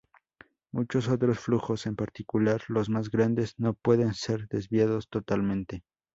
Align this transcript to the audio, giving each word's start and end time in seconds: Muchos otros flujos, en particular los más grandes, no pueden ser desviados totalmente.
Muchos 0.71 1.09
otros 1.09 1.39
flujos, 1.39 1.85
en 1.85 1.95
particular 1.95 2.63
los 2.69 2.89
más 2.89 3.11
grandes, 3.11 3.59
no 3.59 3.75
pueden 3.75 4.15
ser 4.15 4.47
desviados 4.47 5.07
totalmente. 5.09 5.83